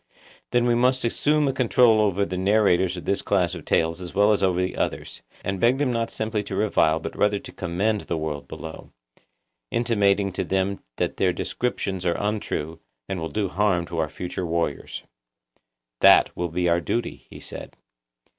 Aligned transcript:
Then 0.49 0.65
we 0.65 0.73
must 0.73 1.05
assume 1.05 1.47
a 1.47 1.53
control 1.53 2.01
over 2.01 2.25
the 2.25 2.35
narrators 2.35 2.97
of 2.97 3.05
this 3.05 3.21
class 3.21 3.53
of 3.53 3.65
tales 3.65 4.01
as 4.01 4.15
well 4.15 4.33
as 4.33 4.41
over 4.41 4.59
the 4.59 4.75
others, 4.75 5.21
and 5.43 5.59
beg 5.59 5.77
them 5.77 5.93
not 5.93 6.09
simply 6.09 6.41
to 6.45 6.55
revile 6.55 6.99
but 6.99 7.15
rather 7.15 7.37
to 7.37 7.51
commend 7.51 8.01
the 8.01 8.17
world 8.17 8.47
below, 8.47 8.93
intimating 9.69 10.31
to 10.31 10.43
them 10.43 10.81
that 10.95 11.17
their 11.17 11.31
descriptions 11.33 12.03
are 12.03 12.13
untrue, 12.17 12.79
and 13.07 13.19
will 13.19 13.29
do 13.29 13.47
harm 13.47 13.85
to 13.85 13.99
our 13.99 14.09
future 14.09 14.43
warriors. 14.47 15.03
That 15.99 16.35
will 16.35 16.49
be 16.49 16.67
our 16.67 16.81
duty, 16.81 17.27
he 17.29 17.39
said. 17.39 17.77